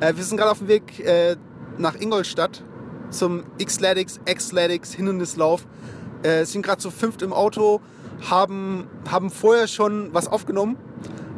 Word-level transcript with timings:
Äh, 0.00 0.16
wir 0.16 0.24
sind 0.24 0.36
gerade 0.36 0.50
auf 0.50 0.58
dem 0.58 0.68
Weg 0.68 1.00
äh, 1.00 1.36
nach 1.76 1.94
Ingolstadt 2.00 2.62
zum 3.10 3.44
X-Latics, 3.58 4.20
X-Latics 4.26 4.92
Hindernislauf. 4.92 5.66
Äh, 6.22 6.44
sind 6.44 6.62
gerade 6.62 6.78
zu 6.78 6.90
fünft 6.90 7.22
im 7.22 7.32
Auto, 7.32 7.80
haben, 8.28 8.88
haben 9.08 9.30
vorher 9.30 9.68
schon 9.68 10.12
was 10.12 10.28
aufgenommen. 10.28 10.76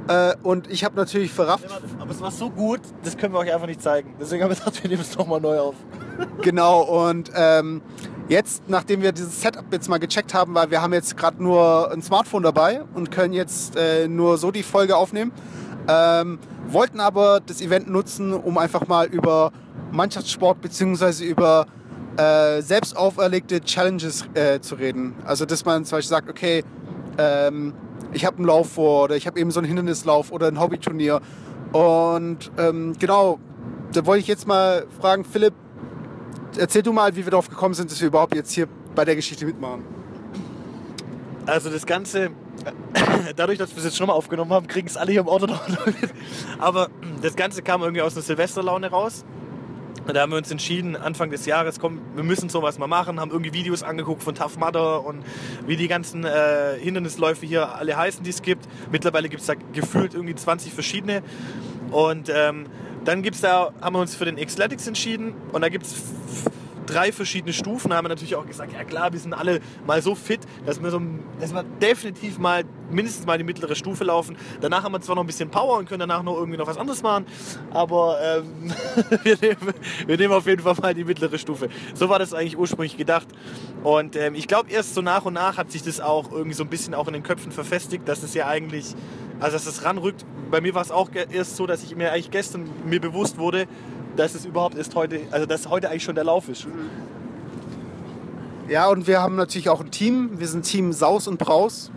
Äh, 0.09 0.35
und 0.43 0.71
ich 0.71 0.85
habe 0.85 0.97
natürlich 0.97 1.33
verrafft. 1.33 1.67
Aber 1.99 2.11
es 2.11 2.21
war 2.21 2.31
so 2.31 2.51
gut, 2.51 2.81
das 3.05 3.17
können 3.17 3.33
wir 3.33 3.39
euch 3.39 3.53
einfach 3.53 3.67
nicht 3.67 3.83
zeigen. 3.83 4.15
Deswegen 4.21 4.43
haben 4.43 4.51
wir 4.51 4.57
gedacht, 4.57 4.83
wir 4.83 4.91
nehmen 4.91 5.03
es 5.03 5.17
nochmal 5.17 5.41
neu 5.41 5.59
auf. 5.59 5.75
Genau, 6.43 6.83
und 6.83 7.31
ähm, 7.35 7.81
jetzt, 8.29 8.69
nachdem 8.69 9.01
wir 9.01 9.13
dieses 9.13 9.41
Setup 9.41 9.65
jetzt 9.73 9.89
mal 9.89 9.97
gecheckt 9.97 10.35
haben, 10.35 10.55
weil 10.55 10.71
wir 10.71 10.83
haben 10.83 10.93
jetzt 10.93 11.17
gerade 11.17 11.43
nur 11.43 11.91
ein 11.91 12.03
Smartphone 12.03 12.43
dabei 12.43 12.83
und 12.93 13.11
können 13.11 13.33
jetzt 13.33 13.75
äh, 13.77 14.07
nur 14.07 14.37
so 14.37 14.51
die 14.51 14.63
Folge 14.63 14.97
aufnehmen, 14.97 15.33
ähm, 15.91 16.39
wollten 16.69 17.01
aber 17.01 17.41
das 17.45 17.61
Event 17.61 17.91
nutzen, 17.91 18.33
um 18.33 18.59
einfach 18.59 18.87
mal 18.87 19.07
über 19.07 19.53
Mannschaftssport 19.91 20.61
bzw. 20.61 21.25
über 21.25 21.67
äh, 22.17 22.63
selbst 22.63 22.97
auferlegte 22.97 23.61
Challenges 23.61 24.25
äh, 24.35 24.61
zu 24.61 24.77
reden. 24.77 25.15
Also, 25.25 25.47
dass 25.47 25.65
man 25.65 25.85
zum 25.85 25.99
Beispiel 25.99 26.11
sagt, 26.11 26.29
okay, 26.29 26.63
ähm, 27.19 27.75
ich 28.13 28.25
habe 28.25 28.37
einen 28.37 28.47
Lauf 28.47 28.73
vor 28.73 29.05
oder 29.05 29.17
ich 29.17 29.27
habe 29.27 29.39
eben 29.41 29.51
so 29.51 29.61
einen 29.61 29.67
Hindernislauf 29.67 30.33
oder 30.33 30.49
ein 30.49 30.61
Hobbyturnier. 30.61 31.21
Und 31.73 32.51
ähm, 32.59 32.95
genau, 32.99 33.39
da 33.93 34.05
wollte 34.07 34.21
ich 34.21 34.29
jetzt 34.29 34.47
mal 34.47 34.87
fragen, 35.01 35.25
Philipp, 35.25 35.55
erzähl 36.57 36.83
du 36.83 36.93
mal, 36.93 37.15
wie 37.17 37.25
wir 37.25 37.31
darauf 37.31 37.49
gekommen 37.49 37.75
sind, 37.75 37.91
dass 37.91 38.01
wir 38.01 38.09
überhaupt 38.09 38.35
jetzt 38.35 38.53
hier 38.53 38.69
bei 38.95 39.05
der 39.05 39.17
Geschichte 39.17 39.47
mitmachen. 39.47 39.85
Also 41.47 41.71
das 41.71 41.87
Ganze, 41.87 42.31
dadurch, 43.37 43.59
dass 43.59 43.71
wir 43.71 43.79
es 43.79 43.85
jetzt 43.85 43.97
schon 43.97 44.07
mal 44.07 44.13
aufgenommen 44.13 44.53
haben, 44.53 44.67
kriegen 44.67 44.87
es 44.87 44.97
alle 44.97 45.13
hier 45.13 45.21
im 45.21 45.29
Auto 45.29 45.47
noch 45.47 45.67
mit. 45.87 45.97
Aber 46.59 46.89
das 47.23 47.37
Ganze 47.37 47.63
kam 47.63 47.83
irgendwie 47.83 48.03
aus 48.03 48.15
einer 48.15 48.23
Silvesterlaune 48.23 48.91
raus. 48.91 49.25
Da 50.07 50.23
haben 50.23 50.33
wir 50.33 50.39
uns 50.39 50.51
entschieden, 50.51 50.97
Anfang 50.97 51.31
des 51.31 51.47
Jahres, 51.47 51.79
komm, 51.79 52.01
wir 52.15 52.25
müssen 52.25 52.49
sowas 52.49 52.79
mal 52.79 52.87
machen, 52.87 53.21
haben 53.21 53.31
irgendwie 53.31 53.53
Videos 53.53 53.83
angeguckt 53.83 54.23
von 54.23 54.35
Tough 54.35 54.57
Mudder 54.57 55.05
und 55.05 55.23
wie 55.67 55.77
die 55.77 55.89
ganzen 55.89 56.25
äh, 56.25 56.79
Hindernisläufe 56.81 57.47
hier 57.47 57.77
alle 57.77 57.97
heißen, 57.97 58.25
die 58.25 58.31
es 58.31 58.43
gibt. 58.43 58.67
Mittlerweile 58.91 59.29
gibt 59.29 59.43
es 59.43 59.47
da 59.47 59.55
gefühlt 59.73 60.15
irgendwie 60.15 60.35
20 60.35 60.73
verschiedene. 60.73 61.23
Und 61.91 62.31
ähm, 62.35 62.67
dann 63.05 63.23
gibt's 63.23 63.41
da, 63.41 63.73
haben 63.81 63.95
wir 63.95 64.01
uns 64.01 64.15
für 64.15 64.25
den 64.25 64.37
Xletics 64.37 64.87
entschieden 64.87 65.35
und 65.53 65.63
da 65.63 65.69
gibt 65.69 65.87
es 65.87 65.95
drei 66.91 67.13
verschiedene 67.13 67.53
Stufen. 67.53 67.93
Haben 67.95 68.05
wir 68.05 68.09
natürlich 68.11 68.37
auch 68.37 68.47
gesagt, 68.47 68.73
ja 68.73 68.85
klar, 68.85 69.13
wir 69.13 69.21
sind 69.21 69.35
alle 69.35 69.61
mal 69.87 70.03
so 70.03 70.15
fit, 70.15 70.41
dass 70.67 70.83
wir, 70.83 70.91
so, 70.91 71.01
dass 71.41 71.53
wir 71.53 71.63
definitiv 71.81 72.39
mal 72.39 72.65
mindestens 72.91 73.27
mal 73.27 73.39
die 73.39 73.45
mittlere 73.45 73.75
Stufe 73.75 74.05
laufen. 74.05 74.37
Danach 74.61 74.83
haben 74.83 74.93
wir 74.93 75.01
zwar 75.01 75.15
noch 75.17 75.23
ein 75.23 75.27
bisschen 75.27 75.51
Power 75.51 75.79
und 75.79 75.89
können 75.89 76.01
danach 76.01 76.23
noch 76.23 76.37
irgendwie 76.37 76.59
noch 76.59 76.67
was 76.67 76.77
anderes 76.77 77.03
machen, 77.03 77.27
aber 77.71 78.19
ähm, 78.23 78.75
wir, 79.23 79.39
nehmen, 79.41 79.75
wir, 80.07 80.17
nehmen, 80.17 80.35
auf 80.35 80.47
jeden 80.47 80.63
Fall 80.63 80.75
mal 80.81 80.95
die 80.95 81.05
mittlere 81.05 81.39
Stufe. 81.39 81.69
So 81.95 82.09
war 82.09 82.19
das 82.19 82.35
eigentlich 82.35 82.59
ursprünglich 82.59 82.97
gedacht. 82.97 83.29
Und 83.85 84.17
ähm, 84.17 84.35
ich 84.35 84.49
glaube, 84.49 84.71
erst 84.71 84.95
so 84.95 85.03
nach 85.03 85.25
und 85.25 85.35
nach 85.35 85.57
hat 85.57 85.71
sich 85.71 85.83
das 85.83 86.01
auch 86.01 86.31
irgendwie 86.33 86.55
so 86.55 86.65
ein 86.65 86.71
bisschen 86.71 86.95
auch 86.95 87.07
in 87.07 87.15
den 87.15 87.23
Köpfen 87.23 87.53
verfestigt, 87.53 88.09
dass 88.09 88.23
es 88.23 88.35
ja 88.35 88.47
eigentlich, 88.47 88.95
also 89.39 89.57
dass 89.57 89.67
es 89.67 89.85
ranrückt. 89.85 90.25
Bei 90.51 90.61
mir 90.61 90.75
war 90.75 90.83
es 90.83 90.91
auch 90.91 91.11
erst 91.15 91.57
so, 91.57 91.67
dass 91.67 91.85
ich 91.85 91.95
mir 91.95 92.13
eigentlich 92.13 92.31
gestern 92.31 92.69
mir 92.85 93.01
bewusst 93.01 93.39
wurde, 93.39 93.69
dass 94.17 94.35
es 94.35 94.45
überhaupt 94.45 94.75
ist 94.75 94.95
heute, 94.95 95.21
also 95.31 95.47
dass 95.47 95.69
heute 95.69 95.91
eigentlich 95.91 96.05
schon 96.05 96.15
der 96.15 96.25
Lauf 96.25 96.49
ist. 96.49 96.67
Ja, 98.69 98.89
und 98.89 99.07
wir 99.07 99.21
haben 99.21 99.37
natürlich 99.37 99.69
auch 99.69 99.81
ein 99.81 99.91
Team. 99.91 100.39
Wir 100.39 100.47
sind 100.47 100.63
Team 100.63 100.93
Saus 100.93 101.27
und 101.27 101.39
Braus. 101.39 101.91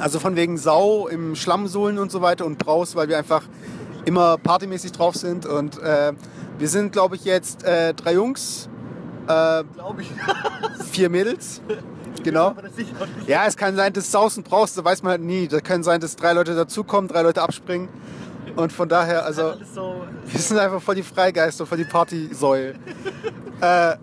Also 0.00 0.18
von 0.18 0.36
wegen 0.36 0.56
Sau 0.56 1.06
im 1.08 1.36
Schlammsohlen 1.36 1.98
und 1.98 2.10
so 2.10 2.22
weiter 2.22 2.46
und 2.46 2.58
Braus, 2.58 2.96
weil 2.96 3.08
wir 3.08 3.18
einfach 3.18 3.42
immer 4.04 4.38
partymäßig 4.38 4.92
drauf 4.92 5.16
sind. 5.16 5.44
Und 5.44 5.78
äh, 5.82 6.12
wir 6.58 6.68
sind, 6.68 6.92
glaube 6.92 7.16
ich, 7.16 7.24
jetzt 7.24 7.64
äh, 7.64 7.92
drei 7.92 8.14
Jungs. 8.14 8.68
Äh, 9.24 9.64
glaube 9.74 10.02
ich. 10.02 10.10
vier 10.92 11.10
Mädels. 11.10 11.60
Genau. 12.22 12.54
Ja, 13.26 13.46
es 13.46 13.56
kann 13.56 13.76
sein, 13.76 13.92
dass 13.92 14.10
Saus 14.10 14.36
und 14.36 14.48
Braus, 14.48 14.74
da 14.74 14.84
weiß 14.84 15.02
man 15.02 15.10
halt 15.12 15.22
nie. 15.22 15.46
Da 15.46 15.60
kann 15.60 15.82
sein, 15.82 16.00
dass 16.00 16.16
drei 16.16 16.32
Leute 16.32 16.54
dazukommen, 16.54 17.08
drei 17.08 17.22
Leute 17.22 17.42
abspringen. 17.42 17.88
Und 18.54 18.72
von 18.72 18.88
daher, 18.88 19.24
also, 19.24 19.54
so 19.74 20.04
wir 20.24 20.40
sind 20.40 20.58
einfach 20.58 20.80
voll 20.80 20.94
die 20.94 21.02
Freigeister, 21.02 21.66
voll 21.66 21.78
die 21.78 21.84
Partysäule. 21.84 22.74
äh, 23.60 23.96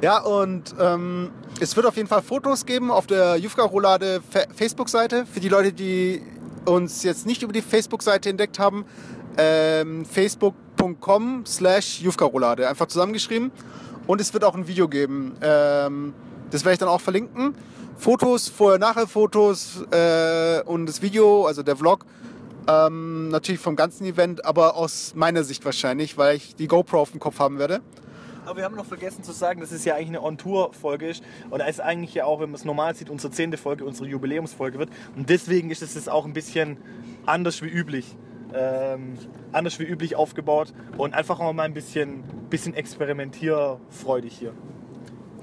ja, 0.00 0.20
und 0.20 0.74
ähm, 0.78 1.30
es 1.60 1.74
wird 1.76 1.86
auf 1.86 1.96
jeden 1.96 2.08
Fall 2.08 2.22
Fotos 2.22 2.66
geben 2.66 2.90
auf 2.90 3.06
der 3.06 3.36
Jufka-Roulade 3.36 4.20
Facebook-Seite. 4.54 5.26
Für 5.26 5.40
die 5.40 5.48
Leute, 5.48 5.72
die 5.72 6.22
uns 6.64 7.02
jetzt 7.02 7.26
nicht 7.26 7.42
über 7.42 7.52
die 7.52 7.62
Facebook-Seite 7.62 8.30
entdeckt 8.30 8.58
haben, 8.58 8.84
ähm, 9.36 10.04
facebook.com 10.04 11.46
slash 11.46 12.00
Jufka-Roulade, 12.00 12.68
einfach 12.68 12.86
zusammengeschrieben. 12.86 13.50
Und 14.06 14.20
es 14.20 14.32
wird 14.32 14.44
auch 14.44 14.54
ein 14.54 14.68
Video 14.68 14.88
geben. 14.88 15.36
Ähm, 15.40 16.14
das 16.50 16.64
werde 16.64 16.74
ich 16.74 16.78
dann 16.78 16.88
auch 16.88 17.00
verlinken. 17.00 17.54
Fotos, 17.98 18.48
Vorher-Nachher-Fotos 18.48 19.84
äh, 19.90 20.62
und 20.62 20.86
das 20.86 21.02
Video, 21.02 21.46
also 21.46 21.62
der 21.62 21.76
Vlog, 21.76 22.04
ähm, 22.68 23.28
natürlich 23.28 23.60
vom 23.60 23.76
ganzen 23.76 24.04
Event, 24.04 24.44
aber 24.44 24.76
aus 24.76 25.14
meiner 25.14 25.42
Sicht 25.42 25.64
wahrscheinlich, 25.64 26.18
weil 26.18 26.36
ich 26.36 26.54
die 26.54 26.68
GoPro 26.68 27.00
auf 27.00 27.10
dem 27.10 27.20
Kopf 27.20 27.38
haben 27.38 27.58
werde. 27.58 27.80
Aber 28.44 28.56
wir 28.56 28.64
haben 28.64 28.76
noch 28.76 28.86
vergessen 28.86 29.22
zu 29.22 29.32
sagen, 29.32 29.60
dass 29.60 29.72
es 29.72 29.84
ja 29.84 29.94
eigentlich 29.94 30.08
eine 30.08 30.22
On-Tour-Folge 30.22 31.08
ist. 31.08 31.22
Und 31.50 31.58
da 31.58 31.66
ist 31.66 31.80
eigentlich 31.80 32.14
ja 32.14 32.24
auch, 32.24 32.40
wenn 32.40 32.50
man 32.50 32.54
es 32.54 32.64
normal 32.64 32.94
sieht, 32.94 33.10
unsere 33.10 33.30
zehnte 33.30 33.58
Folge, 33.58 33.84
unsere 33.84 34.08
Jubiläumsfolge 34.08 34.78
wird. 34.78 34.90
Und 35.16 35.28
deswegen 35.28 35.70
ist 35.70 35.82
es 35.82 35.94
jetzt 35.94 36.08
auch 36.08 36.24
ein 36.24 36.32
bisschen 36.32 36.78
anders 37.26 37.60
wie 37.62 37.68
üblich. 37.68 38.16
Ähm, 38.54 39.18
anders 39.52 39.78
wie 39.78 39.84
üblich 39.84 40.16
aufgebaut 40.16 40.72
und 40.96 41.12
einfach 41.12 41.40
auch 41.40 41.52
mal 41.52 41.64
ein 41.64 41.74
bisschen, 41.74 42.24
bisschen 42.48 42.72
experimentierfreudig 42.72 44.38
hier. 44.38 44.54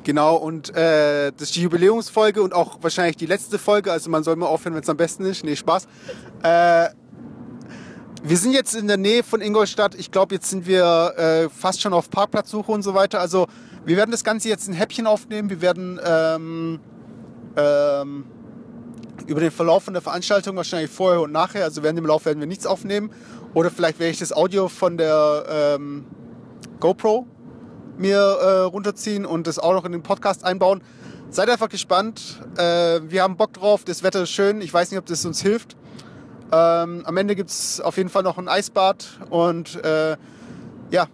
Genau, 0.03 0.35
und 0.37 0.69
äh, 0.75 1.31
das 1.31 1.49
ist 1.49 1.55
die 1.55 1.61
Jubiläumsfolge 1.61 2.41
und 2.41 2.53
auch 2.53 2.79
wahrscheinlich 2.81 3.17
die 3.17 3.27
letzte 3.27 3.59
Folge. 3.59 3.91
Also 3.91 4.09
man 4.09 4.23
soll 4.23 4.35
mal 4.35 4.47
aufhören, 4.47 4.73
wenn 4.73 4.81
es 4.81 4.89
am 4.89 4.97
besten 4.97 5.25
ist. 5.25 5.43
Nee, 5.43 5.55
Spaß. 5.55 5.87
Äh, 6.41 6.89
wir 8.27 8.37
sind 8.37 8.53
jetzt 8.53 8.73
in 8.73 8.87
der 8.87 8.97
Nähe 8.97 9.21
von 9.21 9.39
Ingolstadt. 9.39 9.93
Ich 9.93 10.09
glaube, 10.09 10.33
jetzt 10.33 10.49
sind 10.49 10.65
wir 10.65 11.13
äh, 11.15 11.49
fast 11.49 11.81
schon 11.81 11.93
auf 11.93 12.09
Parkplatzsuche 12.09 12.71
und 12.71 12.81
so 12.81 12.95
weiter. 12.95 13.19
Also 13.19 13.45
wir 13.85 13.97
werden 13.97 14.09
das 14.09 14.23
Ganze 14.23 14.49
jetzt 14.49 14.67
in 14.67 14.73
Häppchen 14.73 15.05
aufnehmen. 15.05 15.51
Wir 15.51 15.61
werden 15.61 15.99
ähm, 16.03 16.79
ähm, 17.55 18.25
über 19.27 19.41
den 19.41 19.51
Verlauf 19.51 19.83
von 19.83 19.93
der 19.93 20.01
Veranstaltung 20.01 20.55
wahrscheinlich 20.55 20.89
vorher 20.89 21.21
und 21.21 21.31
nachher, 21.31 21.63
also 21.63 21.83
während 21.83 21.99
dem 21.99 22.07
Lauf 22.07 22.25
werden 22.25 22.39
wir 22.39 22.47
nichts 22.47 22.65
aufnehmen. 22.65 23.11
Oder 23.53 23.69
vielleicht 23.69 23.99
werde 23.99 24.11
ich 24.11 24.19
das 24.19 24.33
Audio 24.33 24.69
von 24.69 24.97
der 24.97 25.75
ähm, 25.77 26.05
GoPro 26.79 27.27
mir 27.97 28.17
äh, 28.17 28.61
runterziehen 28.61 29.27
und 29.27 29.45
das 29.45 29.59
auch 29.59 29.73
noch 29.73 29.85
in 29.85 29.91
den 29.91 30.01
Podcast 30.01 30.43
einbauen. 30.43 30.81
Seid 31.29 31.47
einfach 31.49 31.69
gespannt. 31.69 32.41
Äh, 32.57 33.01
wir 33.03 33.21
haben 33.21 33.37
Bock 33.37 33.53
drauf. 33.53 33.83
Das 33.85 34.01
Wetter 34.01 34.23
ist 34.23 34.31
schön. 34.31 34.61
Ich 34.61 34.73
weiß 34.73 34.89
nicht, 34.89 34.97
ob 34.97 35.05
das 35.05 35.23
uns 35.25 35.43
hilft. 35.43 35.77
Ähm, 36.51 37.03
am 37.05 37.17
Ende 37.17 37.35
gibt 37.35 37.49
es 37.49 37.81
auf 37.81 37.97
jeden 37.97 38.09
Fall 38.09 38.23
noch 38.23 38.37
ein 38.37 38.47
Eisbad 38.47 39.19
und 39.29 39.83
äh, 39.83 40.15
ja, 40.91 41.07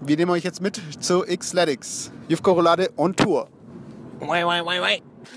wir 0.00 0.16
nehmen 0.16 0.30
euch 0.32 0.44
jetzt 0.44 0.60
mit 0.60 0.80
zu 1.00 1.22
Xletics. 1.22 2.10
Jufko 2.28 2.52
Roulade 2.52 2.90
on 2.96 3.14
Tour. 3.14 3.48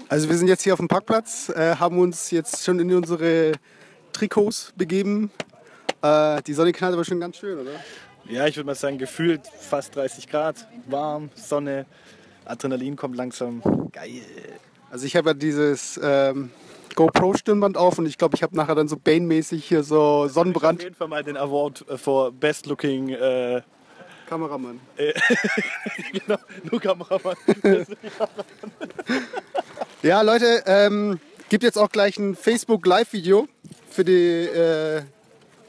Also 0.10 0.30
wir 0.30 0.38
sind 0.38 0.48
jetzt 0.48 0.64
hier 0.64 0.74
auf 0.74 0.80
dem 0.80 0.88
Parkplatz, 0.88 1.50
äh, 1.50 1.76
haben 1.76 2.00
uns 2.00 2.32
jetzt 2.32 2.64
schon 2.64 2.80
in 2.80 2.94
unsere 2.94 3.54
Trikots 4.14 4.74
begeben. 4.76 5.32
Äh, 6.02 6.42
die 6.44 6.54
Sonne 6.54 6.72
knallt 6.72 6.94
aber 6.94 7.06
schon 7.06 7.20
ganz 7.20 7.38
schön, 7.38 7.60
oder? 7.60 7.72
Ja, 8.30 8.46
ich 8.48 8.56
würde 8.58 8.68
mal 8.68 8.76
sagen, 8.76 8.98
gefühlt 8.98 9.42
fast 9.48 9.96
30 9.96 10.28
Grad, 10.28 10.68
warm, 10.88 11.30
Sonne, 11.36 11.86
Adrenalin 12.46 12.96
kommt 12.96 13.16
langsam. 13.16 13.62
Geil. 13.92 14.22
Also 14.90 15.06
ich 15.06 15.16
habe 15.16 15.30
ja 15.30 15.34
dieses 15.34 16.00
ähm, 16.02 16.52
GoPro-Stirnband 16.98 17.78
auf 17.78 18.00
und 18.00 18.08
ich 18.08 18.18
glaube, 18.18 18.36
ich 18.36 18.42
habe 18.42 18.56
nachher 18.56 18.74
dann 18.74 18.88
so 18.88 18.98
Bane-mäßig 18.98 19.64
hier 19.64 19.84
so 19.84 20.28
Sonnenbrand. 20.28 20.80
Ich 20.80 20.86
auf 20.86 20.90
jeden 20.90 20.96
Fall 20.96 21.08
mal 21.08 21.24
den 21.24 21.38
Award 21.38 21.86
for 21.96 22.32
Best 22.32 22.66
Looking 22.66 23.10
äh, 23.10 23.62
Kameramann. 24.28 24.80
Äh, 24.98 25.14
genau, 26.12 26.40
nur 26.70 26.82
Kameramann. 26.82 27.38
ja, 30.02 30.22
Leute, 30.24 30.64
ähm, 30.66 31.20
gibt 31.50 31.64
jetzt 31.64 31.78
auch 31.78 31.90
gleich 31.90 32.18
ein 32.18 32.36
Facebook 32.36 32.84
Live-Video 32.88 33.48
für 33.92 34.04
die 34.04 34.48
äh, 34.48 35.04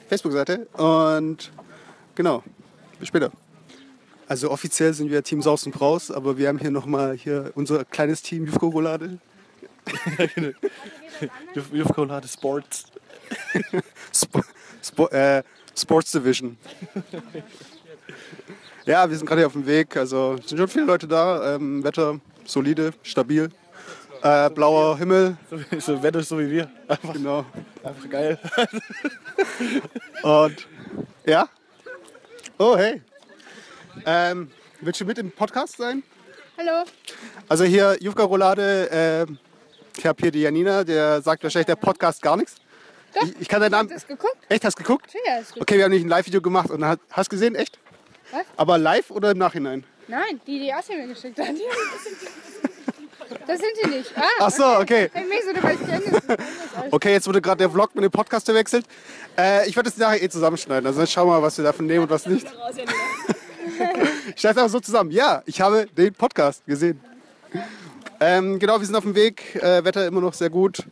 Facebook-Seite 0.08 0.66
und 0.78 1.52
genau, 2.14 2.42
bis 2.98 3.08
später. 3.08 3.30
Also 4.28 4.50
offiziell 4.50 4.94
sind 4.94 5.10
wir 5.10 5.22
Team 5.22 5.42
Saus 5.42 5.66
und 5.66 5.72
Braus, 5.72 6.10
aber 6.10 6.38
wir 6.38 6.48
haben 6.48 6.58
hier 6.58 6.70
nochmal 6.70 7.14
hier 7.16 7.52
unser 7.54 7.84
kleines 7.84 8.22
Team 8.22 8.46
Roulade. 10.34 10.54
Jufkolade 11.72 12.28
Sports. 12.28 12.84
Sp 14.12 14.40
Sp 14.80 14.98
äh, 15.12 15.42
Sports 15.76 16.12
Division. 16.12 16.56
Ja, 18.84 19.08
wir 19.08 19.16
sind 19.16 19.26
gerade 19.26 19.46
auf 19.46 19.52
dem 19.52 19.66
Weg. 19.66 19.96
Also 19.96 20.36
sind 20.44 20.58
schon 20.58 20.68
viele 20.68 20.84
Leute 20.86 21.06
da. 21.06 21.54
Ähm, 21.54 21.84
Wetter 21.84 22.20
solide, 22.44 22.92
stabil. 23.02 23.50
Äh, 24.22 24.50
blauer 24.50 24.98
Himmel. 24.98 25.36
So, 25.50 25.78
so 25.78 26.02
Wetter 26.02 26.22
so 26.22 26.38
wie 26.38 26.50
wir. 26.50 26.70
Einfach, 26.88 27.12
genau. 27.12 27.44
Einfach 27.84 28.08
geil. 28.08 28.38
Und 30.22 30.66
ja. 31.26 31.48
Oh, 32.58 32.76
hey. 32.76 33.02
Ähm, 34.06 34.50
willst 34.80 35.00
du 35.00 35.04
mit 35.04 35.18
im 35.18 35.30
Podcast 35.30 35.76
sein? 35.76 36.02
Hallo. 36.56 36.84
Also 37.48 37.64
hier 37.64 37.96
Jufka 38.00 38.24
Roulade, 38.24 38.90
äh, 38.90 39.26
ich 39.98 40.06
habe 40.06 40.20
hier 40.20 40.30
die 40.30 40.42
Janina, 40.42 40.84
der 40.84 41.20
sagt 41.22 41.42
wahrscheinlich 41.42 41.66
der 41.66 41.76
Podcast 41.76 42.22
gar 42.22 42.36
nichts. 42.36 42.54
Doch. 43.14 43.22
Ich, 43.22 43.40
ich 43.40 43.48
kann 43.48 43.60
deinen 43.60 43.72
Namen. 43.72 43.90
Hast 43.92 44.08
du 44.08 44.14
das 44.14 44.18
geguckt? 44.20 44.38
Echt, 44.48 44.64
hast 44.64 44.78
du 44.78 44.82
geguckt? 44.82 45.12
Ja, 45.26 45.38
ist. 45.38 45.60
Okay, 45.60 45.76
wir 45.76 45.84
haben 45.84 45.92
nicht 45.92 46.04
ein 46.04 46.08
Live-Video 46.08 46.40
gemacht 46.40 46.70
und 46.70 46.84
hast, 46.84 47.00
hast 47.10 47.30
gesehen, 47.30 47.54
echt? 47.54 47.78
Was? 48.30 48.42
Aber 48.56 48.78
live 48.78 49.10
oder 49.10 49.30
im 49.30 49.38
Nachhinein? 49.38 49.84
Nein, 50.06 50.40
die, 50.46 50.58
die 50.58 50.72
Assi 50.72 50.94
mir 50.94 51.06
geschickt 51.06 51.38
hat. 51.38 51.48
Das 53.46 53.58
sind 53.58 53.70
die 53.82 53.88
nicht. 53.90 54.10
Ah, 54.16 54.22
Ach 54.40 54.50
so, 54.50 54.64
okay. 54.78 55.10
Okay, 56.90 57.12
jetzt 57.12 57.26
wurde 57.26 57.42
gerade 57.42 57.58
der 57.58 57.70
Vlog 57.70 57.94
mit 57.94 58.04
dem 58.04 58.10
Podcast 58.10 58.46
verwechselt. 58.46 58.86
Äh, 59.36 59.68
ich 59.68 59.76
werde 59.76 59.90
das 59.90 59.98
nachher 59.98 60.22
eh 60.22 60.28
zusammenschneiden. 60.30 60.86
Also 60.86 61.00
dann 61.00 61.06
schauen 61.06 61.28
wir 61.28 61.32
mal, 61.32 61.42
was 61.42 61.58
wir 61.58 61.64
davon 61.64 61.86
nehmen 61.86 62.04
und 62.04 62.10
was 62.10 62.26
nicht. 62.26 62.46
Ich 64.34 64.40
schneide 64.40 64.60
einfach 64.60 64.70
so 64.70 64.80
zusammen. 64.80 65.10
Ja, 65.10 65.42
ich 65.44 65.60
habe 65.60 65.86
den 65.94 66.14
Podcast 66.14 66.64
gesehen. 66.66 67.00
Ähm, 68.20 68.58
genau, 68.58 68.78
wir 68.78 68.86
sind 68.86 68.96
auf 68.96 69.04
dem 69.04 69.14
Weg. 69.14 69.54
Äh, 69.56 69.84
Wetter 69.84 70.06
immer 70.06 70.20
noch 70.20 70.34
sehr 70.34 70.50
gut. 70.50 70.84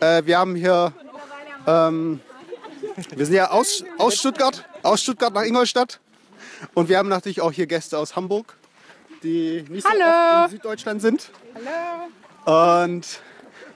Äh, 0.00 0.22
wir 0.26 0.38
haben 0.38 0.54
hier. 0.54 0.92
Ähm, 1.66 2.20
wir 3.16 3.24
sind 3.24 3.34
ja 3.34 3.50
aus, 3.50 3.82
aus 3.98 4.16
Stuttgart, 4.16 4.64
aus 4.82 5.02
Stuttgart 5.02 5.32
nach 5.32 5.44
Ingolstadt. 5.44 6.00
Und 6.74 6.88
wir 6.88 6.98
haben 6.98 7.08
natürlich 7.08 7.40
auch 7.40 7.52
hier 7.52 7.66
Gäste 7.66 7.98
aus 7.98 8.14
Hamburg, 8.14 8.56
die 9.22 9.64
nicht 9.68 9.82
so 9.84 9.90
Hallo. 9.90 10.44
oft 10.44 10.52
in 10.52 10.58
Süddeutschland 10.58 11.02
sind. 11.02 11.30
Hallo. 12.46 12.90
Und 12.90 13.20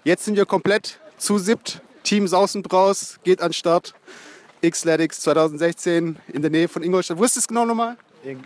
jetzt 0.05 0.25
sind 0.25 0.37
wir 0.37 0.47
komplett 0.47 1.01
zusippt. 1.17 1.81
Team 2.03 2.29
Sausenbraus 2.29 3.19
geht 3.25 3.41
an 3.41 3.53
Start. 3.53 3.95
Xletics 4.63 5.21
2016 5.21 6.17
in 6.29 6.43
der 6.43 6.51
Nähe 6.51 6.69
von 6.69 6.83
Ingolstadt. 6.83 7.19
Wo 7.19 7.25
ist 7.25 7.37
das 7.37 7.47
genau 7.47 7.65
nochmal? 7.65 7.97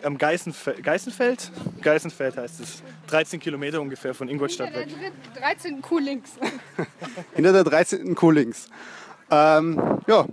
Am 0.05 0.19
Geißenfeld, 0.19 0.83
Geißenfeld? 0.83 1.51
Geißenfeld 1.81 2.37
heißt 2.37 2.61
es. 2.61 2.83
13 3.09 3.41
Kilometer 3.41 3.81
ungefähr 3.81 4.15
von 4.15 4.29
Ingolstadt 4.29 4.73
Der 4.75 4.81
weg. 4.83 4.89
dritte- 4.89 5.41
13. 5.41 5.81
Kuh 5.83 5.99
links. 5.99 6.31
Hinter 7.35 7.53
der 7.53 7.65
13. 7.65 8.15
Kuhlings. 8.15 8.69
Ähm, 9.31 9.81
ja. 10.07 10.25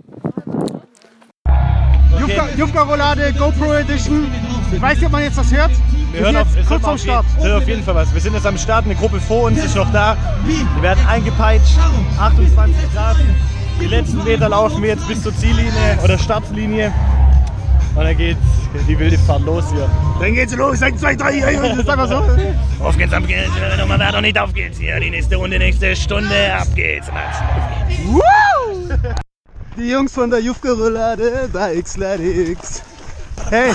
Jufka, 2.20 2.48
Jufka 2.56 2.82
Roulade 2.82 3.32
GoPro 3.38 3.72
Edition. 3.74 4.30
Ich 4.72 4.80
weiß 4.80 4.96
nicht, 4.98 5.06
ob 5.06 5.12
man 5.12 5.22
jetzt 5.22 5.36
was 5.36 5.50
hört. 5.52 5.70
Wir 6.12 6.20
hören 6.20 6.36
auf, 6.36 6.46
auf, 6.48 6.56
jeden- 6.56 7.20
es 7.38 7.44
hört 7.44 7.62
auf 7.62 7.68
jeden 7.68 7.82
Fall 7.82 7.94
was. 7.94 8.12
Wir 8.12 8.20
sind 8.20 8.34
jetzt 8.34 8.46
am 8.46 8.58
Start, 8.58 8.84
eine 8.84 8.94
Gruppe 8.94 9.20
vor 9.20 9.44
uns 9.44 9.64
ist 9.64 9.74
noch 9.74 9.90
da. 9.92 10.16
Wir 10.44 10.82
werden 10.82 11.04
eingepeitscht, 11.06 11.78
28 12.18 12.76
Grad. 12.92 13.16
Die 13.80 13.86
letzten 13.86 14.22
Meter 14.24 14.48
laufen 14.50 14.82
wir 14.82 14.90
jetzt 14.90 15.08
bis 15.08 15.22
zur 15.22 15.34
Ziellinie 15.34 15.98
oder 16.04 16.18
Startlinie. 16.18 16.92
Und 18.00 18.06
dann 18.06 18.16
geht 18.16 18.38
die 18.88 18.98
wilde 18.98 19.18
Fahrt 19.18 19.42
los 19.42 19.64
hier. 19.70 19.86
Dann 20.18 20.32
geht's 20.32 20.56
los. 20.56 20.80
1, 20.80 20.98
2, 20.98 21.16
3. 21.16 21.40
Das 21.40 21.78
ist 21.80 21.86
einfach 21.90 22.08
so. 22.08 22.82
Auf 22.82 22.96
geht's, 22.96 23.12
ab 23.12 23.26
geht's, 23.26 23.50
nochmal 23.76 23.98
da 23.98 24.10
doch 24.10 24.22
nicht, 24.22 24.38
auf 24.38 24.54
geht's 24.54 24.78
hier. 24.78 24.98
Die 24.98 25.10
nächste 25.10 25.36
Runde, 25.36 25.58
nächste 25.58 25.94
Stunde, 25.94 26.54
ab 26.54 26.68
geht's. 26.74 27.08
Die 29.76 29.90
Jungs 29.90 30.14
von 30.14 30.30
der 30.30 30.40
Jufka 30.40 30.70
Roulade 30.70 31.50
bei 31.52 31.78
Xletics. 31.82 32.82
Hey, 33.50 33.74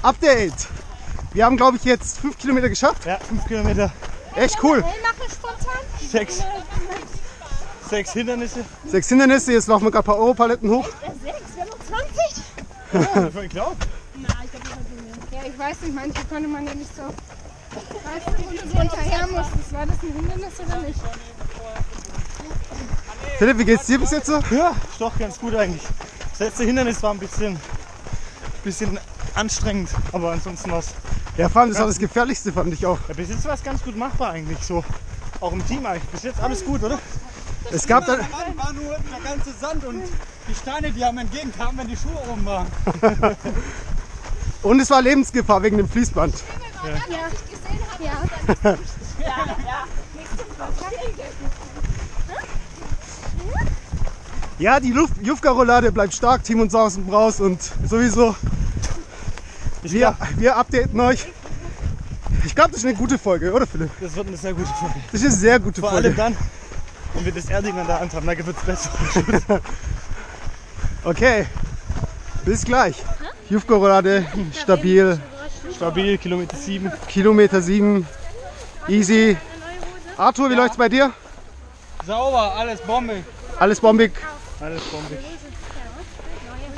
Update. 0.00 0.66
Wir 1.34 1.44
haben, 1.44 1.58
glaube 1.58 1.76
ich, 1.76 1.84
jetzt 1.84 2.18
5 2.20 2.38
Kilometer 2.38 2.70
geschafft. 2.70 3.04
Ja, 3.04 3.18
5 3.18 3.44
Kilometer, 3.48 3.92
Echt 4.34 4.56
cool. 4.62 4.82
6 6.10 6.42
sechs 7.88 8.12
Hindernisse. 8.12 8.64
Sechs 8.86 9.08
Hindernisse, 9.08 9.52
jetzt 9.52 9.68
laufen 9.68 9.84
wir 9.84 9.90
gerade 9.90 10.04
ein 10.04 10.12
paar 10.12 10.18
Europaletten 10.18 10.70
hoch. 10.70 10.88
Noch 12.98 13.12
20. 13.12 13.32
Voll 13.32 13.48
klar. 13.48 13.72
Ja, 15.32 15.40
ich 15.46 15.58
weiß 15.58 15.80
nicht, 15.82 15.94
manche 15.94 16.24
konnte 16.24 16.48
man 16.48 16.66
ja 16.66 16.74
nicht 16.74 16.94
so. 16.96 17.02
Weißt 17.02 18.26
du, 18.26 18.44
wo 18.44 18.50
du 18.50 18.68
so 18.68 18.78
hinterher 18.78 19.26
musstest, 19.26 19.72
war 19.72 19.86
das 19.86 19.96
ein 20.02 20.12
Hindernis 20.14 20.60
oder 20.64 20.80
nicht? 20.80 21.00
Philipp, 23.38 23.58
wie 23.58 23.64
geht's 23.64 23.86
dir 23.86 23.98
bis 23.98 24.10
jetzt 24.12 24.26
so? 24.26 24.40
Ja, 24.50 24.70
ist 24.90 25.00
doch 25.00 25.18
ganz 25.18 25.38
gut 25.38 25.54
eigentlich. 25.54 25.82
Das 26.30 26.38
letzte 26.40 26.64
Hindernis 26.64 27.02
war 27.02 27.12
ein 27.12 27.18
bisschen, 27.18 27.58
bisschen 28.64 28.98
anstrengend, 29.34 29.90
aber 30.12 30.32
ansonsten 30.32 30.70
war 30.70 30.78
es. 30.78 30.94
Ja, 31.36 31.50
vor 31.50 31.62
allem, 31.62 31.70
das 31.70 31.80
war 31.80 31.86
das 31.86 31.98
Gefährlichste, 31.98 32.52
fand 32.52 32.72
ich 32.72 32.86
auch. 32.86 32.98
Ja, 33.08 33.14
bis 33.14 33.28
jetzt 33.28 33.44
war 33.44 33.54
es 33.54 33.62
ganz 33.62 33.82
gut 33.82 33.96
machbar 33.96 34.30
eigentlich 34.30 34.58
so. 34.62 34.82
Auch 35.40 35.52
im 35.52 35.66
Team 35.66 35.84
eigentlich. 35.84 36.08
Bis 36.10 36.22
jetzt 36.22 36.40
alles 36.40 36.64
gut, 36.64 36.82
oder? 36.82 36.98
Es 37.70 37.86
gab 37.86 38.06
dann, 38.06 38.20
war 38.20 38.72
nur 38.72 38.96
der 38.96 39.20
ganze 39.22 39.52
Sand 39.52 39.84
und 39.84 40.02
die 40.48 40.54
Steine, 40.54 40.92
die 40.92 41.04
haben 41.04 41.18
entgegenkamen, 41.18 41.78
wenn 41.78 41.88
die 41.88 41.96
Schuhe 41.96 42.18
oben 42.30 42.44
waren. 42.46 42.66
und 44.62 44.80
es 44.80 44.90
war 44.90 45.02
Lebensgefahr 45.02 45.62
wegen 45.62 45.76
dem 45.76 45.88
Fließband. 45.88 46.34
Ja. 46.84 46.90
Ja. 48.60 48.76
Ja, 54.58 54.80
die 54.80 54.94
Jufka-Roulade 55.22 55.92
bleibt 55.92 56.14
stark, 56.14 56.42
Team 56.42 56.60
und 56.60 56.72
Sausen 56.72 57.04
Braus 57.04 57.40
und 57.40 57.60
sowieso. 57.84 58.34
Wir, 59.82 60.16
wir 60.36 60.56
updaten 60.56 60.98
euch. 61.00 61.26
Ich 62.44 62.54
glaube, 62.54 62.70
das 62.70 62.78
ist 62.78 62.86
eine 62.86 62.94
gute 62.94 63.18
Folge, 63.18 63.52
oder 63.52 63.66
Philipp? 63.66 63.90
Das 64.00 64.14
wird 64.14 64.28
eine 64.28 64.36
sehr 64.36 64.54
gute 64.54 64.68
Folge. 64.68 64.94
Das 65.12 65.20
ist 65.20 65.26
eine 65.26 65.36
sehr 65.36 65.60
gute 65.60 65.80
Vor 65.80 65.90
Folge. 65.90 66.08
allem 66.08 66.16
dann, 66.16 66.36
wenn 67.14 67.24
wir 67.26 67.32
das 67.32 67.46
Erding 67.46 67.78
an 67.78 67.86
der 67.86 68.00
Hand 68.00 68.14
haben, 68.14 68.26
dann 68.26 68.46
wird 68.46 68.56
es 68.56 68.64
besser. 68.64 69.60
Okay, 71.06 71.46
bis 72.44 72.64
gleich. 72.64 72.96
Jufka-Roulade, 73.48 74.26
stabil, 74.60 75.20
Stabil, 75.76 76.18
Kilometer 76.18 76.56
7. 76.56 76.90
Kilometer 77.06 77.62
7, 77.62 78.04
easy. 78.88 79.36
Arthur, 80.16 80.50
wie 80.50 80.54
läuft's 80.54 80.76
bei 80.76 80.88
dir? 80.88 81.12
Sauber, 82.04 82.56
alles 82.56 82.80
Bombe. 82.80 83.22
Alles 83.60 83.80
bombig. 83.80 84.14
Alles 84.60 84.82
bombig. 84.82 85.18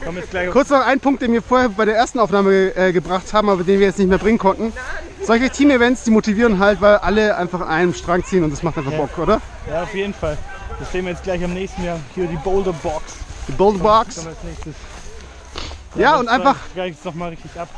Komm 0.04 0.16
jetzt 0.18 0.30
gleich. 0.30 0.50
Kurz 0.50 0.68
noch 0.68 0.86
ein 0.86 1.00
Punkt, 1.00 1.22
den 1.22 1.32
wir 1.32 1.40
vorher 1.40 1.70
bei 1.70 1.86
der 1.86 1.96
ersten 1.96 2.18
Aufnahme 2.18 2.76
äh, 2.76 2.92
gebracht 2.92 3.32
haben, 3.32 3.48
aber 3.48 3.64
den 3.64 3.80
wir 3.80 3.86
jetzt 3.86 3.98
nicht 3.98 4.08
mehr 4.08 4.18
bringen 4.18 4.38
konnten. 4.38 4.74
Solche 5.22 5.48
Team-Events, 5.48 6.04
die 6.04 6.10
motivieren 6.10 6.58
halt, 6.58 6.82
weil 6.82 6.96
alle 6.96 7.34
einfach 7.34 7.62
an 7.62 7.68
einem 7.68 7.94
Strang 7.94 8.22
ziehen 8.24 8.44
und 8.44 8.50
das 8.50 8.62
macht 8.62 8.76
einfach 8.76 8.92
Bock, 8.92 9.16
oder? 9.16 9.40
Ja, 9.70 9.84
auf 9.84 9.94
jeden 9.94 10.12
Fall. 10.12 10.36
Das 10.78 10.92
sehen 10.92 11.06
wir 11.06 11.12
jetzt 11.12 11.22
gleich 11.22 11.42
am 11.42 11.54
nächsten 11.54 11.82
Jahr. 11.82 11.98
Hier 12.14 12.26
die 12.26 12.36
Boulder 12.36 12.74
Box. 12.74 13.14
Die 13.48 14.46
nächstes. 14.46 14.74
Ja, 15.94 16.16
und 16.16 16.28
einfach, 16.28 16.56
Gleich 16.74 16.94
noch 17.04 17.14
mal 17.14 17.30
richtig 17.30 17.50
ab. 17.58 17.68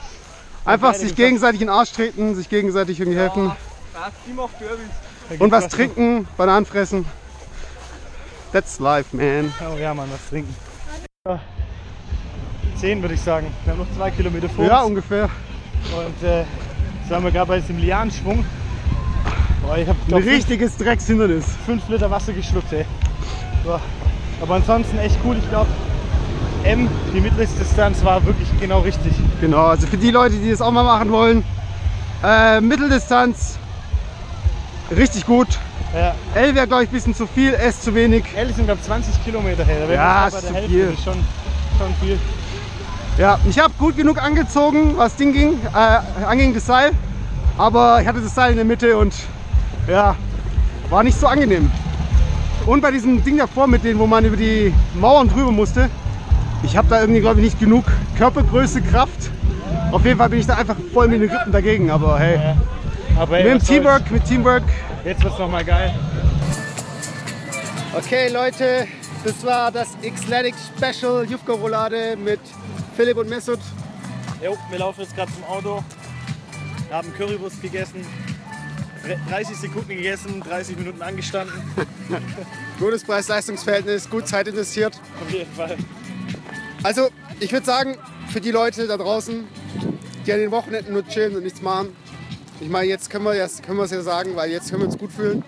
einfach 0.65 0.95
sich 0.95 1.15
gegenseitig 1.15 1.61
in 1.61 1.69
den 1.69 1.75
Arsch 1.75 1.93
treten, 1.93 2.35
sich 2.35 2.49
gegenseitig 2.49 2.99
irgendwie 3.01 3.19
helfen. 3.19 3.53
Und 5.39 5.53
was 5.53 5.69
trinken, 5.69 6.27
Bananen 6.37 6.67
fressen. 6.67 7.07
That's 8.53 8.81
life, 8.81 9.17
man. 9.17 9.53
Oh 9.61 9.77
ja, 9.79 9.95
Mann, 9.95 10.09
was 10.13 10.29
trinken. 10.29 10.55
Ja. 11.27 11.41
Zehn 12.77 13.01
würde 13.01 13.15
ich 13.15 13.21
sagen. 13.21 13.47
Wir 13.65 13.73
haben 13.73 13.81
noch 13.81 13.97
zwei 13.97 14.11
Kilometer 14.11 14.49
vor 14.49 14.65
Ja, 14.65 14.81
uns. 14.81 14.89
ungefähr. 14.89 15.31
Und 15.97 16.27
äh, 16.27 16.41
jetzt 16.41 17.11
haben 17.11 17.25
wir 17.25 17.31
gerade 17.31 17.47
bei 17.49 17.61
diesem 17.61 17.79
Lianschwung. 17.79 18.45
Boah, 19.63 19.79
ich 19.79 19.89
Ein 19.89 19.97
glaub, 20.09 20.23
fünf, 20.23 20.33
richtiges 20.35 20.77
Dreckshindernis. 20.77 21.45
fünf 21.65 21.89
Liter 21.89 22.11
Wasser 22.11 22.33
geschluckt, 22.33 22.73
ey. 22.73 22.85
Boah. 23.65 23.81
Aber 24.41 24.55
ansonsten 24.55 24.99
echt 24.99 25.19
cool. 25.25 25.37
Ich 25.39 25.49
glaube, 25.51 25.69
M, 26.65 26.89
die 27.15 27.21
Mitteldistanz 27.21 28.05
war 28.05 28.25
wirklich 28.25 28.49
genau 28.61 28.81
richtig. 28.81 29.13
Genau, 29.41 29.67
also 29.67 29.87
für 29.87 29.97
die 29.97 30.11
Leute, 30.11 30.37
die 30.37 30.51
das 30.51 30.61
auch 30.61 30.71
mal 30.71 30.85
machen 30.85 31.11
wollen, 31.11 31.45
äh, 32.23 32.61
Mitteldistanz, 32.61 33.59
richtig 34.95 35.27
gut. 35.27 35.49
Ja, 35.95 36.15
L 36.35 36.55
wäre, 36.55 36.67
glaube 36.67 36.85
ich, 36.85 36.91
ein 36.91 36.93
bisschen 36.93 37.15
zu 37.15 37.27
viel, 37.27 37.55
S 37.55 37.83
zu 37.83 37.95
wenig. 37.95 38.25
L 38.37 38.53
sind 38.53 38.67
glaube 38.67 38.81
20 38.81 39.25
Kilometer 39.25 39.65
her. 39.65 39.91
Ja, 39.93 40.29
ist 40.29 40.41
zu 40.41 40.55
Hälfte. 40.55 40.71
viel. 40.71 40.87
Das 40.87 40.95
ist 40.95 41.05
schon, 41.05 41.25
schon 41.79 41.95
viel. 42.01 42.19
Ja, 43.19 43.39
ich 43.49 43.59
habe 43.59 43.73
gut 43.79 43.97
genug 43.97 44.23
angezogen, 44.23 44.95
was 44.97 45.17
Ding 45.17 45.33
ging, 45.33 45.59
äh, 45.75 46.25
anging 46.25 46.55
das 46.55 46.67
Seil. 46.67 46.93
Aber 47.59 48.01
ich 48.01 48.07
hatte 48.07 48.21
das 48.21 48.35
Seil 48.35 48.53
in 48.53 48.57
der 48.57 48.65
Mitte 48.65 48.97
und 48.97 49.15
ja, 49.89 50.15
war 50.89 51.03
nicht 51.03 51.19
so 51.19 51.27
angenehm. 51.27 51.71
Und 52.67 52.81
bei 52.83 52.91
diesem 52.91 53.23
Ding 53.25 53.39
davor 53.39 53.67
mit 53.67 53.85
denen, 53.85 53.99
wo 53.99 54.07
man 54.07 54.25
über 54.25 54.37
die 54.37 54.73
Mauern 54.95 55.29
drüber 55.29 55.51
musste, 55.51 55.89
ich 56.63 56.77
habe 56.77 56.89
da 56.89 57.01
irgendwie, 57.01 57.21
glaube 57.21 57.41
ich, 57.41 57.47
nicht 57.47 57.61
genug 57.61 57.85
Körpergröße, 58.19 58.83
Kraft. 58.83 59.31
Auf 59.93 60.05
jeden 60.05 60.19
Fall 60.19 60.29
bin 60.29 60.41
ich 60.41 60.47
da 60.47 60.57
einfach 60.57 60.77
voll 60.93 61.09
mit 61.09 61.23
den 61.23 61.31
Rippen 61.31 61.53
dagegen. 61.53 61.91
Aber 61.91 62.19
hey, 62.19 62.37
Ja. 62.37 62.57
Aber 63.19 63.39
ey, 63.39 63.55
mit. 63.55 63.67
Teamwork, 63.67 64.11
mit 64.11 64.25
Teamwork. 64.25 64.63
Jetzt 65.05 65.23
wird's 65.25 65.39
noch 65.39 65.51
mal 65.51 65.65
geil. 65.65 65.95
Okay, 67.97 68.29
Leute, 68.29 68.87
das 69.25 69.45
war 69.45 69.73
das 69.73 69.97
Xletics 70.01 70.71
Special 70.77 71.25
Jufka 71.29 71.53
Roulade 71.53 72.17
mit 72.17 72.41
Philipp 72.97 73.17
und 73.19 73.29
Mesut. 73.29 73.59
Jo, 74.43 74.57
wir 74.71 74.79
laufen 74.79 75.01
jetzt 75.01 75.17
gerade 75.17 75.31
zum 75.33 75.45
Auto, 75.45 75.83
haben 76.91 77.13
Currywurst 77.15 77.61
gegessen, 77.61 78.07
30 79.29 79.57
Sekunden 79.57 79.89
gegessen, 79.89 80.43
30 80.43 80.77
Minuten 80.77 81.03
angestanden. 81.03 81.55
Gutes 82.79 83.05
Preis-Leistungs-Verhältnis, 83.05 84.09
gut 84.09 84.29
Zeit 84.29 84.49
investiert. 84.49 85.01
Auf 85.21 85.33
jeden 85.33 85.53
Fall. 85.53 85.77
Also, 86.83 87.09
ich 87.41 87.53
würde 87.53 87.67
sagen, 87.67 87.97
für 88.29 88.41
die 88.41 88.51
Leute 88.51 88.87
da 88.87 88.97
draußen, 88.97 89.45
die 90.27 90.33
an 90.33 90.39
den 90.39 90.51
Wochenenden 90.51 90.93
nur 90.93 91.07
chillen 91.07 91.37
und 91.37 91.45
nichts 91.45 91.63
machen. 91.63 91.97
Ich 92.61 92.69
meine, 92.69 92.87
jetzt 92.89 93.11
können 93.11 93.25
wir 93.25 93.33
es 93.33 93.63
können 93.63 93.79
ja 93.79 94.03
sagen, 94.03 94.37
weil 94.37 94.51
jetzt 94.51 94.71
können 94.71 94.83
wir 94.83 94.87
uns 94.87 94.99
gut 94.99 95.13
fühlen. 95.13 95.43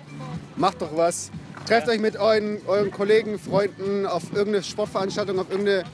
Macht 0.56 0.80
doch 0.80 0.97
was. 0.97 1.30
Trefft 1.66 1.88
euch 1.88 2.00
mit 2.00 2.16
euren, 2.16 2.59
euren 2.66 2.90
Kollegen, 2.90 3.38
Freunden 3.38 4.06
auf 4.06 4.25
irgendeine 4.32 4.62
Sportveranstaltung, 4.62 5.38
auf 5.38 5.50
irgendein 5.50 5.85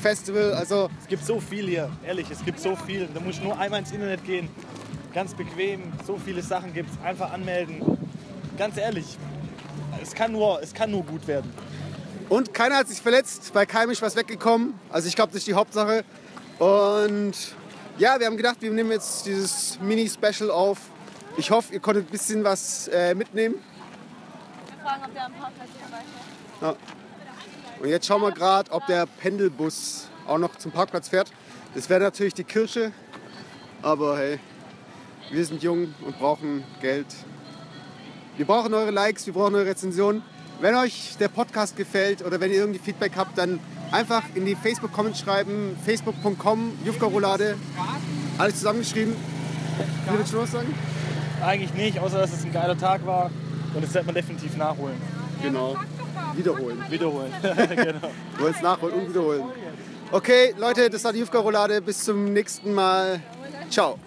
Festival. 0.00 0.52
Also 0.52 0.88
Es 1.00 1.08
gibt 1.08 1.24
so 1.24 1.40
viel 1.40 1.66
hier, 1.66 1.90
ehrlich, 2.06 2.30
es 2.30 2.44
gibt 2.44 2.60
so 2.60 2.76
viel. 2.76 3.08
Da 3.12 3.20
musst 3.20 3.40
du 3.40 3.44
nur 3.44 3.58
einmal 3.58 3.80
ins 3.80 3.90
Internet 3.90 4.24
gehen. 4.24 4.48
Ganz 5.12 5.34
bequem, 5.34 5.92
so 6.06 6.18
viele 6.22 6.42
Sachen 6.42 6.74
gibt 6.74 6.90
es. 6.90 7.04
Einfach 7.04 7.32
anmelden. 7.32 7.82
Ganz 8.56 8.76
ehrlich, 8.76 9.16
es 10.02 10.14
kann, 10.14 10.32
nur, 10.32 10.60
es 10.62 10.74
kann 10.74 10.90
nur 10.90 11.04
gut 11.04 11.26
werden. 11.26 11.52
Und 12.28 12.52
keiner 12.52 12.76
hat 12.76 12.88
sich 12.88 13.00
verletzt, 13.00 13.52
bei 13.54 13.64
keinem 13.64 13.90
ist 13.90 14.02
was 14.02 14.14
weggekommen. 14.14 14.74
Also 14.90 15.08
ich 15.08 15.16
glaube, 15.16 15.32
das 15.32 15.38
ist 15.38 15.46
die 15.46 15.54
Hauptsache. 15.54 16.04
Und 16.58 17.32
ja, 17.98 18.18
wir 18.18 18.26
haben 18.26 18.36
gedacht, 18.36 18.56
wir 18.60 18.70
nehmen 18.70 18.90
jetzt 18.90 19.24
dieses 19.24 19.78
Mini-Special 19.80 20.50
auf. 20.50 20.78
Ich 21.36 21.50
hoffe, 21.50 21.72
ihr 21.72 21.80
konntet 21.80 22.08
ein 22.08 22.10
bisschen 22.10 22.44
was 22.44 22.88
äh, 22.88 23.14
mitnehmen. 23.14 23.54
Wir 24.66 24.84
fragen, 24.84 25.04
ob 25.04 25.14
der 25.14 25.24
am 25.24 25.32
Parkplatz 25.32 25.68
vorbei 26.60 26.76
Und 27.80 27.88
jetzt 27.88 28.06
schauen 28.06 28.22
wir 28.22 28.32
gerade, 28.32 28.70
ob 28.72 28.86
der 28.86 29.06
Pendelbus 29.06 30.08
auch 30.26 30.38
noch 30.38 30.56
zum 30.56 30.70
Parkplatz 30.70 31.08
fährt. 31.08 31.32
Das 31.74 31.88
wäre 31.88 32.00
natürlich 32.00 32.34
die 32.34 32.44
Kirsche. 32.44 32.92
Aber 33.82 34.18
hey, 34.18 34.40
wir 35.30 35.44
sind 35.44 35.62
jung 35.62 35.94
und 36.04 36.18
brauchen 36.18 36.64
Geld. 36.80 37.06
Wir 38.36 38.46
brauchen 38.46 38.72
eure 38.72 38.90
Likes, 38.90 39.26
wir 39.26 39.34
brauchen 39.34 39.54
eure 39.54 39.66
Rezensionen. 39.66 40.22
Wenn 40.60 40.74
euch 40.74 41.16
der 41.20 41.28
Podcast 41.28 41.76
gefällt 41.76 42.24
oder 42.24 42.40
wenn 42.40 42.50
ihr 42.50 42.58
irgendwie 42.58 42.80
Feedback 42.80 43.12
habt, 43.16 43.38
dann 43.38 43.60
einfach 43.92 44.22
in 44.34 44.44
die 44.44 44.54
Facebook-Comments 44.54 45.18
schreiben. 45.18 45.76
Facebook.com, 45.84 46.72
Jufka-Roulade. 46.84 47.56
Alles 48.38 48.56
zusammengeschrieben. 48.56 49.14
Wie 49.14 50.18
willst 50.18 50.32
du 50.32 50.38
was 50.38 50.52
sagen? 50.52 50.74
Eigentlich 51.44 51.74
nicht, 51.74 51.98
außer 51.98 52.18
dass 52.18 52.32
es 52.32 52.44
ein 52.44 52.52
geiler 52.52 52.76
Tag 52.76 53.06
war. 53.06 53.30
Und 53.74 53.84
das 53.84 53.94
wird 53.94 54.06
man 54.06 54.14
definitiv 54.14 54.56
nachholen. 54.56 54.96
Genau. 55.42 55.76
Wiederholen. 56.34 56.82
Wiederholen. 56.88 57.32
genau. 57.42 58.10
Wir 58.36 58.40
wollen 58.40 58.54
es 58.54 58.62
nachholen 58.62 58.94
und 58.94 59.08
wiederholen. 59.10 59.44
Okay, 60.10 60.54
Leute, 60.58 60.90
das 60.90 61.04
war 61.04 61.12
die 61.12 61.20
Jufka-Roulade. 61.20 61.82
Bis 61.82 62.02
zum 62.04 62.32
nächsten 62.32 62.72
Mal. 62.72 63.20
Ciao. 63.70 63.98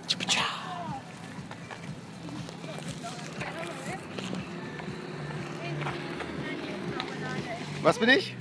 Was 7.84 7.98
bin 7.98 8.10
ich? 8.10 8.36